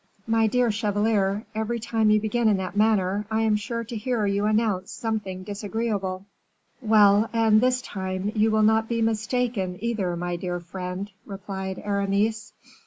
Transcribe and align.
"My 0.25 0.47
dear 0.47 0.71
chevalier, 0.71 1.45
every 1.53 1.79
time 1.79 2.09
you 2.09 2.19
begin 2.19 2.47
in 2.47 2.57
that 2.57 2.75
manner, 2.75 3.27
I 3.29 3.41
am 3.41 3.55
sure 3.55 3.83
to 3.83 3.95
hear 3.95 4.25
you 4.25 4.45
announce 4.45 4.91
something 4.91 5.43
disagreeable." 5.43 6.25
"Well, 6.81 7.29
and 7.31 7.61
this 7.61 7.83
time 7.83 8.31
you 8.33 8.49
will 8.49 8.63
not 8.63 8.89
be 8.89 9.03
mistaken, 9.03 9.77
either, 9.79 10.15
my 10.15 10.37
dear 10.37 10.59
friend," 10.59 11.11
replied 11.27 11.79
Aramis. 11.85 12.51